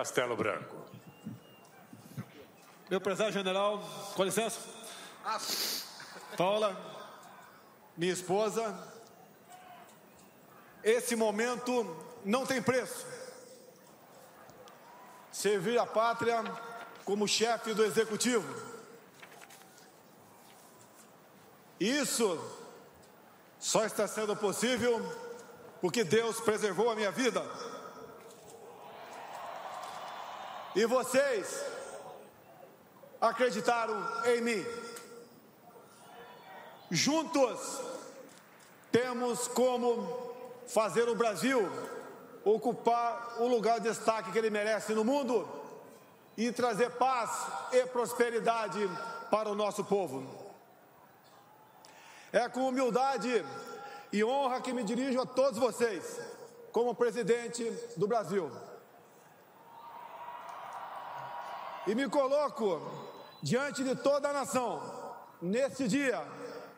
Castelo 0.00 0.34
Branco. 0.34 0.74
Meu 2.88 2.98
prezado 3.02 3.32
general, 3.32 3.82
com 4.16 4.24
licença. 4.24 4.58
Paula, 6.38 6.74
minha 7.98 8.10
esposa, 8.10 8.74
esse 10.82 11.14
momento 11.14 11.84
não 12.24 12.46
tem 12.46 12.62
preço. 12.62 13.06
Servir 15.30 15.78
a 15.78 15.84
pátria 15.84 16.44
como 17.04 17.28
chefe 17.28 17.74
do 17.74 17.84
executivo. 17.84 18.48
Isso 21.78 22.42
só 23.58 23.84
está 23.84 24.08
sendo 24.08 24.34
possível 24.34 24.98
porque 25.78 26.02
Deus 26.04 26.40
preservou 26.40 26.88
a 26.88 26.96
minha 26.96 27.10
vida. 27.10 27.44
E 30.80 30.86
vocês 30.86 31.62
acreditaram 33.20 34.02
em 34.24 34.40
mim. 34.40 34.66
Juntos 36.90 37.82
temos 38.90 39.46
como 39.48 40.32
fazer 40.66 41.06
o 41.06 41.14
Brasil 41.14 41.70
ocupar 42.46 43.42
o 43.42 43.46
lugar 43.46 43.78
de 43.78 43.90
destaque 43.90 44.32
que 44.32 44.38
ele 44.38 44.48
merece 44.48 44.94
no 44.94 45.04
mundo 45.04 45.46
e 46.34 46.50
trazer 46.50 46.92
paz 46.92 47.30
e 47.72 47.84
prosperidade 47.84 48.80
para 49.30 49.50
o 49.50 49.54
nosso 49.54 49.84
povo. 49.84 50.26
É 52.32 52.48
com 52.48 52.66
humildade 52.66 53.44
e 54.10 54.24
honra 54.24 54.62
que 54.62 54.72
me 54.72 54.82
dirijo 54.82 55.20
a 55.20 55.26
todos 55.26 55.58
vocês, 55.58 56.18
como 56.72 56.94
presidente 56.94 57.70
do 57.98 58.08
Brasil. 58.08 58.50
E 61.90 61.94
me 61.94 62.08
coloco 62.08 62.80
diante 63.42 63.82
de 63.82 63.96
toda 63.96 64.28
a 64.28 64.32
nação, 64.32 64.80
nesse 65.42 65.88
dia, 65.88 66.24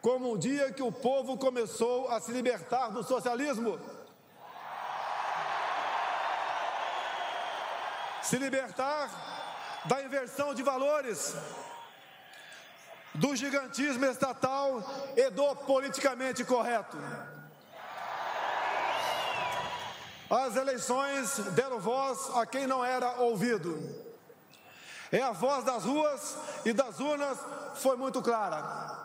como 0.00 0.32
o 0.32 0.38
dia 0.38 0.72
que 0.72 0.84
o 0.84 0.92
povo 0.92 1.36
começou 1.36 2.08
a 2.08 2.20
se 2.20 2.30
libertar 2.30 2.90
do 2.90 3.02
socialismo. 3.02 3.76
Se 8.22 8.36
libertar 8.36 9.10
da 9.86 10.00
inversão 10.00 10.54
de 10.54 10.62
valores, 10.62 11.34
do 13.12 13.34
gigantismo 13.34 14.04
estatal 14.04 14.80
e 15.16 15.28
do 15.30 15.56
politicamente 15.56 16.44
correto. 16.44 16.96
As 20.30 20.54
eleições 20.54 21.36
deram 21.56 21.80
voz 21.80 22.30
a 22.36 22.46
quem 22.46 22.64
não 22.64 22.84
era 22.84 23.20
ouvido. 23.22 24.08
É 25.12 25.22
a 25.22 25.32
voz 25.32 25.64
das 25.64 25.84
ruas 25.84 26.36
e 26.64 26.72
das 26.72 27.00
urnas 27.00 27.38
foi 27.76 27.96
muito 27.96 28.22
clara. 28.22 28.98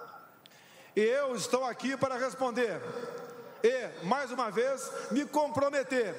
E 0.96 1.02
eu 1.02 1.36
estou 1.36 1.66
aqui 1.66 1.98
para 1.98 2.16
responder 2.16 2.80
e, 3.64 4.06
mais 4.06 4.32
uma 4.32 4.52
vez, 4.52 4.92
me 5.12 5.26
comprometer 5.26 6.16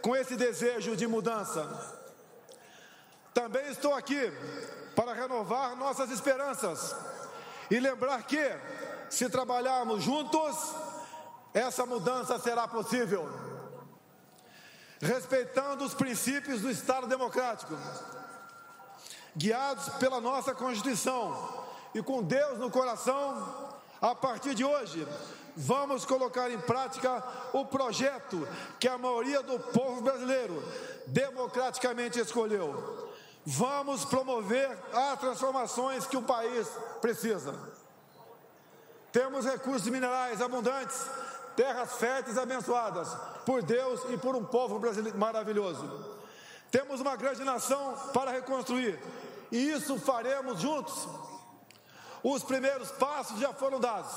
com 0.00 0.16
esse 0.16 0.36
desejo 0.36 0.96
de 0.96 1.06
mudança. 1.06 1.64
Também 3.34 3.66
estou 3.70 3.94
aqui 3.94 4.32
para 4.94 5.12
renovar 5.12 5.76
nossas 5.76 6.10
esperanças 6.10 6.96
e 7.70 7.78
lembrar 7.78 8.22
que, 8.22 8.50
se 9.10 9.28
trabalharmos 9.28 10.02
juntos, 10.02 10.56
essa 11.52 11.84
mudança 11.84 12.38
será 12.38 12.66
possível. 12.66 13.28
Respeitando 14.98 15.84
os 15.84 15.92
princípios 15.92 16.62
do 16.62 16.70
Estado 16.70 17.06
Democrático 17.06 17.76
guiados 19.36 19.88
pela 20.00 20.20
nossa 20.20 20.54
Constituição 20.54 21.64
e 21.94 22.02
com 22.02 22.22
Deus 22.22 22.58
no 22.58 22.70
coração, 22.70 23.74
a 24.00 24.14
partir 24.14 24.54
de 24.54 24.64
hoje, 24.64 25.06
vamos 25.56 26.04
colocar 26.04 26.50
em 26.50 26.58
prática 26.58 27.22
o 27.52 27.64
projeto 27.64 28.46
que 28.78 28.88
a 28.88 28.98
maioria 28.98 29.42
do 29.42 29.58
povo 29.58 30.00
brasileiro 30.00 30.62
democraticamente 31.06 32.18
escolheu. 32.18 33.10
Vamos 33.44 34.04
promover 34.04 34.76
as 34.92 35.20
transformações 35.20 36.06
que 36.06 36.16
o 36.16 36.22
país 36.22 36.66
precisa. 37.00 37.54
Temos 39.12 39.46
recursos 39.46 39.88
minerais 39.88 40.42
abundantes, 40.42 41.06
terras 41.54 41.92
férteis 41.92 42.36
abençoadas 42.36 43.08
por 43.46 43.62
Deus 43.62 44.00
e 44.10 44.18
por 44.18 44.34
um 44.34 44.44
povo 44.44 44.78
brasileiro 44.78 45.16
maravilhoso. 45.16 46.16
Temos 46.70 47.00
uma 47.00 47.16
grande 47.16 47.44
nação 47.44 47.94
para 48.12 48.32
reconstruir 48.32 48.98
e 49.50 49.70
isso 49.70 49.98
faremos 49.98 50.60
juntos. 50.60 51.08
Os 52.22 52.42
primeiros 52.42 52.90
passos 52.92 53.38
já 53.38 53.52
foram 53.52 53.78
dados. 53.78 54.12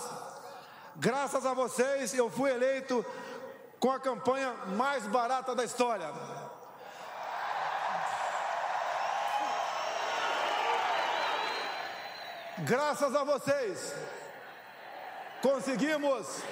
Graças 0.95 1.45
a 1.45 1.53
vocês, 1.53 2.13
eu 2.13 2.29
fui 2.29 2.51
eleito 2.51 3.05
com 3.79 3.91
a 3.91 3.99
campanha 3.99 4.51
mais 4.75 5.05
barata 5.07 5.55
da 5.55 5.63
história. 5.63 6.11
Graças 12.59 13.15
a 13.15 13.23
vocês, 13.23 13.93
conseguimos 15.41 16.43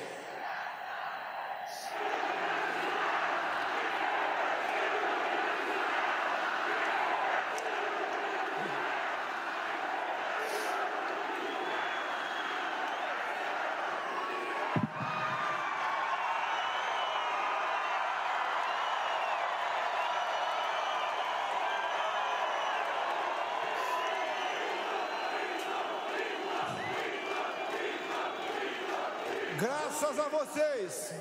Graças 29.99 30.19
a 30.19 30.29
vocês, 30.29 31.11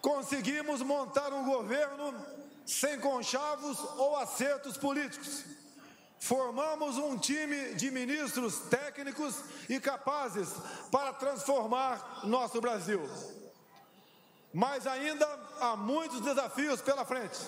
conseguimos 0.00 0.80
montar 0.80 1.32
um 1.32 1.44
governo 1.44 2.14
sem 2.64 3.00
conchavos 3.00 3.80
ou 3.96 4.16
acertos 4.16 4.76
políticos. 4.76 5.42
Formamos 6.20 6.98
um 6.98 7.18
time 7.18 7.74
de 7.74 7.90
ministros 7.90 8.60
técnicos 8.70 9.42
e 9.68 9.80
capazes 9.80 10.50
para 10.92 11.12
transformar 11.14 12.20
nosso 12.22 12.60
Brasil. 12.60 13.02
Mas 14.54 14.86
ainda 14.86 15.26
há 15.60 15.74
muitos 15.74 16.20
desafios 16.20 16.80
pela 16.80 17.04
frente. 17.04 17.40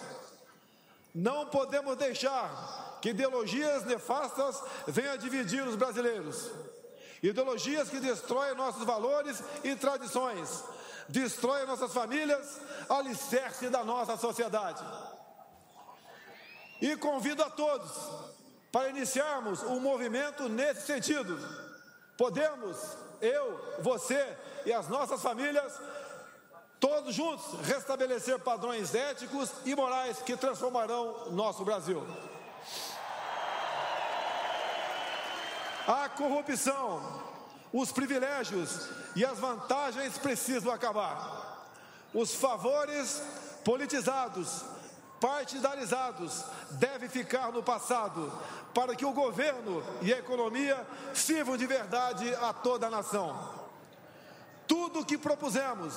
Não 1.14 1.46
podemos 1.46 1.96
deixar 1.96 2.98
que 3.00 3.10
ideologias 3.10 3.84
nefastas 3.84 4.60
venham 4.88 5.16
dividir 5.16 5.62
os 5.62 5.76
brasileiros. 5.76 6.50
Ideologias 7.22 7.88
que 7.88 8.00
destroem 8.00 8.56
nossos 8.56 8.82
valores 8.84 9.40
e 9.62 9.76
tradições, 9.76 10.64
destroem 11.08 11.66
nossas 11.66 11.92
famílias, 11.92 12.60
alicerce 12.88 13.68
da 13.68 13.84
nossa 13.84 14.16
sociedade. 14.16 14.82
E 16.80 16.96
convido 16.96 17.44
a 17.44 17.50
todos 17.50 17.92
para 18.72 18.88
iniciarmos 18.88 19.62
um 19.62 19.78
movimento 19.78 20.48
nesse 20.48 20.84
sentido. 20.84 21.38
Podemos, 22.18 22.76
eu, 23.20 23.76
você 23.78 24.36
e 24.66 24.72
as 24.72 24.88
nossas 24.88 25.22
famílias, 25.22 25.72
todos 26.80 27.14
juntos, 27.14 27.44
restabelecer 27.64 28.36
padrões 28.40 28.96
éticos 28.96 29.48
e 29.64 29.76
morais 29.76 30.18
que 30.22 30.36
transformarão 30.36 31.30
nosso 31.30 31.64
Brasil. 31.64 32.04
A 35.86 36.08
corrupção, 36.08 37.22
os 37.72 37.90
privilégios 37.90 38.88
e 39.16 39.24
as 39.24 39.38
vantagens 39.38 40.16
precisam 40.16 40.72
acabar. 40.72 41.70
Os 42.14 42.34
favores 42.34 43.22
politizados, 43.64 44.64
partidarizados, 45.20 46.44
devem 46.72 47.08
ficar 47.08 47.50
no 47.50 47.62
passado, 47.62 48.32
para 48.72 48.94
que 48.94 49.04
o 49.04 49.12
governo 49.12 49.82
e 50.02 50.12
a 50.12 50.18
economia 50.18 50.86
sirvam 51.14 51.56
de 51.56 51.66
verdade 51.66 52.32
a 52.36 52.52
toda 52.52 52.86
a 52.86 52.90
nação. 52.90 53.62
Tudo 54.68 55.00
o 55.00 55.04
que 55.04 55.18
propusemos 55.18 55.94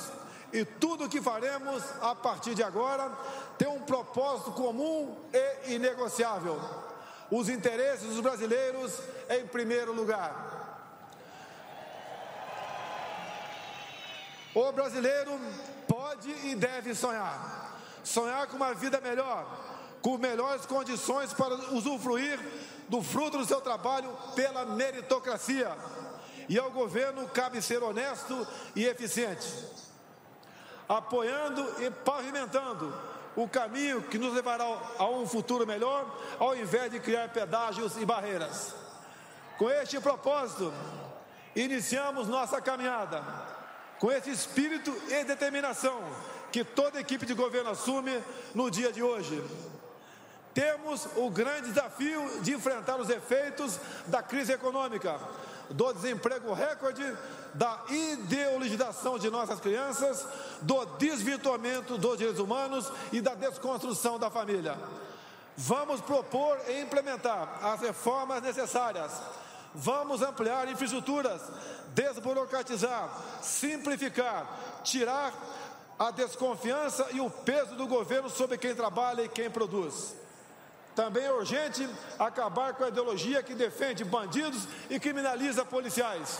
e 0.51 0.65
tudo 0.65 1.05
o 1.05 1.09
que 1.09 1.21
faremos 1.21 1.83
a 2.01 2.15
partir 2.15 2.55
de 2.55 2.63
agora 2.63 3.11
tem 3.57 3.67
um 3.67 3.81
propósito 3.81 4.51
comum 4.51 5.15
e 5.31 5.75
inegociável 5.75 6.59
os 7.31 7.49
interesses 7.49 8.07
dos 8.07 8.19
brasileiros 8.19 8.99
em 9.29 9.45
primeiro 9.47 9.93
lugar. 9.93 10.53
O 14.53 14.71
brasileiro 14.71 15.37
pode 15.87 16.29
e 16.47 16.55
deve 16.55 16.95
sonhar. 16.95 17.77
Sonhar 18.03 18.47
com 18.47 18.55
uma 18.55 18.73
vida 18.73 19.01
melhor, 19.01 19.45
com 20.01 20.17
melhores 20.17 20.65
condições 20.65 21.33
para 21.33 21.55
usufruir 21.73 22.39
do 22.87 23.01
fruto 23.01 23.39
do 23.39 23.45
seu 23.45 23.59
trabalho 23.59 24.15
pela 24.35 24.65
meritocracia. 24.65 25.75
E 26.47 26.59
ao 26.59 26.69
governo 26.71 27.27
cabe 27.29 27.61
ser 27.61 27.81
honesto 27.81 28.47
e 28.75 28.85
eficiente, 28.85 29.47
apoiando 30.87 31.83
e 31.83 31.89
pavimentando 31.89 33.14
o 33.35 33.47
caminho 33.47 34.01
que 34.01 34.17
nos 34.17 34.33
levará 34.33 34.65
a 34.97 35.09
um 35.09 35.27
futuro 35.27 35.67
melhor, 35.67 36.05
ao 36.39 36.55
invés 36.55 36.91
de 36.91 36.99
criar 36.99 37.29
pedágios 37.29 37.97
e 37.97 38.05
barreiras. 38.05 38.73
Com 39.57 39.69
este 39.69 39.99
propósito, 39.99 40.73
iniciamos 41.55 42.27
nossa 42.27 42.61
caminhada, 42.61 43.23
com 43.99 44.11
esse 44.11 44.29
espírito 44.29 44.95
e 45.09 45.23
determinação 45.23 46.01
que 46.51 46.63
toda 46.63 46.99
equipe 46.99 47.25
de 47.25 47.33
governo 47.33 47.71
assume 47.71 48.23
no 48.53 48.71
dia 48.71 48.91
de 48.91 49.03
hoje. 49.03 49.43
Temos 50.53 51.05
o 51.17 51.29
grande 51.29 51.69
desafio 51.69 52.39
de 52.41 52.53
enfrentar 52.53 52.95
os 52.95 53.09
efeitos 53.09 53.77
da 54.07 54.23
crise 54.23 54.53
econômica, 54.53 55.19
do 55.69 55.93
desemprego 55.93 56.53
recorde, 56.53 57.03
da 57.53 57.83
ideologização 57.89 59.17
de 59.17 59.29
nossas 59.29 59.59
crianças, 59.59 60.25
do 60.61 60.85
desvirtuamento 60.97 61.97
dos 61.97 62.17
direitos 62.17 62.41
humanos 62.41 62.91
e 63.11 63.21
da 63.21 63.33
desconstrução 63.33 64.19
da 64.19 64.29
família. 64.29 64.77
Vamos 65.57 66.01
propor 66.01 66.59
e 66.67 66.81
implementar 66.81 67.59
as 67.63 67.81
reformas 67.81 68.41
necessárias. 68.41 69.11
Vamos 69.73 70.21
ampliar 70.21 70.69
infraestruturas, 70.69 71.41
desburocratizar, 71.93 73.09
simplificar, 73.41 74.81
tirar 74.83 75.33
a 75.97 76.11
desconfiança 76.11 77.07
e 77.11 77.21
o 77.21 77.29
peso 77.29 77.75
do 77.75 77.87
governo 77.87 78.29
sobre 78.29 78.57
quem 78.57 78.75
trabalha 78.75 79.23
e 79.23 79.29
quem 79.29 79.49
produz. 79.49 80.13
Também 80.95 81.25
é 81.25 81.31
urgente 81.31 81.87
acabar 82.17 82.73
com 82.73 82.85
a 82.85 82.87
ideologia 82.87 83.43
que 83.43 83.53
defende 83.53 84.05
bandidos 84.05 84.65
e 84.89 84.97
criminaliza 84.97 85.65
policiais. 85.65 86.39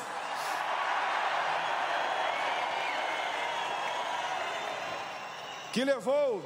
Que 5.74 5.84
levou 5.84 6.42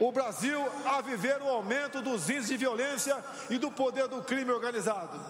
o 0.00 0.10
Brasil 0.10 0.60
a 0.84 1.00
viver 1.00 1.40
o 1.40 1.48
aumento 1.48 2.02
dos 2.02 2.28
índices 2.28 2.48
de 2.48 2.56
violência 2.56 3.16
e 3.48 3.56
do 3.56 3.70
poder 3.70 4.08
do 4.08 4.20
crime 4.22 4.50
organizado, 4.50 5.20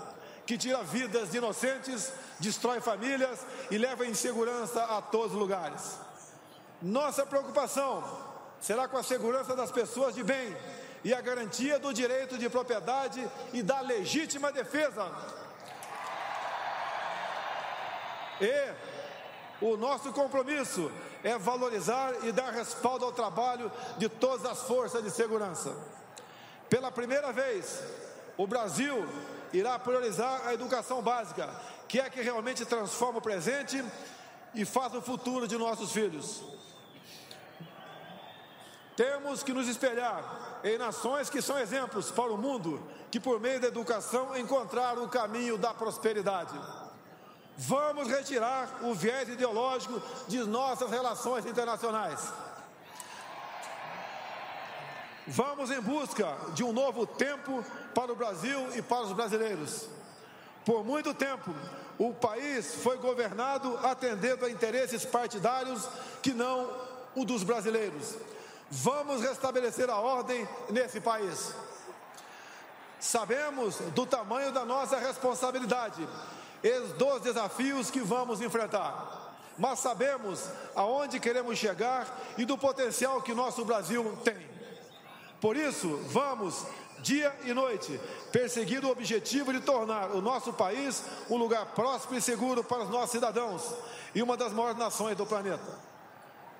que 0.47 0.57
tira 0.57 0.83
vidas 0.83 1.31
de 1.31 1.37
inocentes, 1.37 2.11
destrói 2.41 2.81
famílias 2.81 3.41
e 3.71 3.77
leva 3.77 4.07
insegurança 4.07 4.83
a 4.83 5.03
todos 5.03 5.33
os 5.33 5.39
lugares. 5.39 5.99
Nossa 6.81 7.27
preocupação 7.27 8.34
será 8.61 8.89
com 8.89 8.97
a 8.97 9.03
segurança 9.03 9.55
das 9.55 9.71
pessoas 9.71 10.15
de 10.15 10.23
bem 10.23 10.57
e 11.05 11.13
a 11.13 11.21
garantia 11.21 11.79
do 11.79 11.93
direito 11.93 12.39
de 12.39 12.49
propriedade 12.49 13.27
e 13.53 13.63
da 13.63 13.81
legítima 13.81 14.51
defesa. 14.51 15.11
E 18.41 18.73
o 19.61 19.77
nosso 19.77 20.13
compromisso 20.13 20.91
é 21.23 21.39
valorizar 21.39 22.13
e 22.25 22.33
dar 22.33 22.51
respaldo 22.51 23.05
ao 23.05 23.13
trabalho 23.13 23.71
de 23.99 24.09
todas 24.09 24.45
as 24.45 24.63
forças 24.63 25.03
de 25.03 25.11
segurança. 25.11 25.75
Pela 26.69 26.91
primeira 26.91 27.33
vez, 27.33 27.83
o 28.37 28.47
Brasil 28.47 29.07
irá 29.53 29.79
priorizar 29.79 30.47
a 30.47 30.55
educação 30.55 31.01
básica, 31.01 31.49
que 31.87 32.01
é 32.01 32.07
a 32.07 32.11
que 32.11 32.21
realmente 32.21 32.65
transforma 32.65 33.19
o 33.19 33.23
presente 33.23 33.83
e 34.55 34.65
faz 34.65 34.95
o 34.95 35.03
futuro 35.03 35.47
de 35.47 35.57
nossos 35.57 35.93
filhos. 35.93 36.43
Temos 38.97 39.43
que 39.43 39.53
nos 39.53 39.67
espelhar 39.67 40.61
em 40.63 40.79
nações 40.79 41.29
que 41.29 41.43
são 41.43 41.59
exemplos 41.59 42.11
para 42.11 42.33
o 42.33 42.39
mundo, 42.39 42.81
que 43.11 43.19
por 43.19 43.41
meio 43.41 43.61
da 43.61 43.67
educação 43.67 44.37
encontraram 44.37 45.05
o 45.05 45.09
caminho 45.09 45.59
da 45.59 45.75
prosperidade. 45.75 46.59
Vamos 47.57 48.09
retirar 48.09 48.81
o 48.83 48.95
viés 48.95 49.29
ideológico 49.29 50.01
de 50.29 50.39
nossas 50.45 50.91
relações 50.91 51.47
internacionais. 51.47 52.33
Vamos 55.27 55.71
em 55.71 55.81
busca 55.81 56.37
de 56.53 56.63
um 56.63 56.73
novo 56.73 57.07
tempo 57.07 57.65
para 57.95 58.13
o 58.13 58.17
Brasil 58.17 58.77
e 58.77 58.83
para 58.83 59.03
os 59.03 59.13
brasileiros. 59.13 59.89
Por 60.65 60.85
muito 60.85 61.15
tempo, 61.15 61.55
o 61.99 62.13
país 62.13 62.75
foi 62.77 62.97
governado 62.99 63.79
atendendo 63.83 64.45
a 64.45 64.51
interesses 64.51 65.05
partidários 65.05 65.89
que 66.23 66.33
não 66.33 66.71
o 67.15 67.25
dos 67.25 67.43
brasileiros. 67.43 68.17
Vamos 68.71 69.21
restabelecer 69.21 69.89
a 69.91 69.97
ordem 69.97 70.49
nesse 70.71 71.01
país. 71.01 71.55
Sabemos 72.99 73.77
do 73.95 74.07
tamanho 74.07 74.51
da 74.51 74.65
nossa 74.65 74.99
responsabilidade 74.99 76.09
e 76.63 76.81
dos 76.95 77.21
desafios 77.21 77.91
que 77.91 78.01
vamos 78.01 78.41
enfrentar, 78.41 79.37
mas 79.59 79.81
sabemos 79.81 80.49
aonde 80.75 81.21
queremos 81.21 81.59
chegar 81.59 82.07
e 82.39 82.47
do 82.47 82.57
potencial 82.57 83.21
que 83.21 83.35
nosso 83.35 83.65
Brasil 83.65 84.17
tem. 84.25 84.49
Por 85.39 85.55
isso, 85.55 85.99
vamos, 86.09 86.65
dia 87.01 87.37
e 87.45 87.53
noite, 87.53 88.01
perseguir 88.33 88.83
o 88.83 88.91
objetivo 88.91 89.53
de 89.53 89.61
tornar 89.61 90.11
o 90.13 90.23
nosso 90.23 90.55
país 90.55 91.05
um 91.29 91.37
lugar 91.37 91.67
próspero 91.67 92.17
e 92.17 92.23
seguro 92.23 92.65
para 92.65 92.85
os 92.85 92.89
nossos 92.89 93.11
cidadãos 93.11 93.63
e 94.15 94.23
uma 94.23 94.39
das 94.39 94.55
maiores 94.55 94.79
nações 94.79 95.15
do 95.15 95.27
planeta 95.27 95.94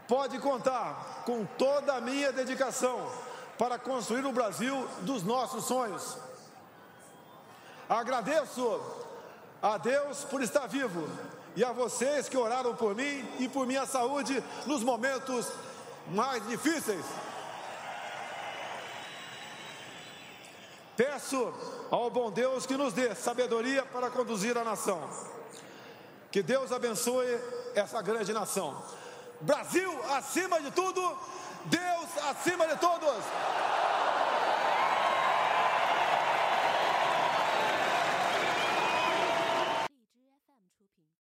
pode 0.09 0.39
contar 0.39 1.23
com 1.25 1.45
toda 1.59 1.95
a 1.95 2.01
minha 2.01 2.33
dedicação 2.33 3.11
para 3.59 3.79
construir 3.79 4.25
o 4.25 4.33
Brasil 4.33 4.87
dos 5.03 5.23
nossos 5.23 5.65
sonhos. 5.65 6.17
Agradeço 7.89 8.81
a 9.63 9.79
Deus 9.79 10.25
por 10.25 10.43
estar 10.43 10.67
vivo 10.67 11.09
e 11.57 11.65
a 11.65 11.73
vocês 11.73 12.29
que 12.29 12.37
oraram 12.37 12.75
por 12.75 12.95
mim 12.95 13.27
e 13.39 13.49
por 13.49 13.67
minha 13.67 13.87
saúde 13.87 14.43
nos 14.67 14.83
momentos 14.83 15.49
mais 16.09 16.47
difíceis. 16.49 17.05
Peço 20.97 21.53
ao 21.91 22.09
bom 22.11 22.31
Deus 22.31 22.67
que 22.67 22.77
nos 22.77 22.93
dê 22.93 23.15
sabedoria 23.15 23.85
para 23.85 24.11
conduzir 24.11 24.57
a 24.57 24.65
nação. 24.65 25.09
Que 26.31 26.43
Deus 26.43 26.73
abençoe 26.73 27.39
essa 27.75 28.01
grande 28.03 28.33
nação. 28.33 28.83
Brasil 29.45 29.91
acima 30.11 30.59
de 30.61 30.71
tudo, 30.71 31.19
Deus 31.67 32.09
acima 32.31 32.67
de 32.67 32.77
todos. 32.77 33.25